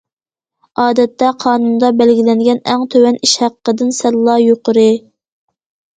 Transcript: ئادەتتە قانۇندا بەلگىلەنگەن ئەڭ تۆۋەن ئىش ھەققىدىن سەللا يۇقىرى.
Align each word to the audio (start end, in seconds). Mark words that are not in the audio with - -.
ئادەتتە 0.83 1.27
قانۇندا 1.43 1.91
بەلگىلەنگەن 1.99 2.63
ئەڭ 2.71 2.85
تۆۋەن 2.95 3.23
ئىش 3.29 3.37
ھەققىدىن 3.45 3.95
سەللا 3.99 4.39
يۇقىرى. 4.49 4.91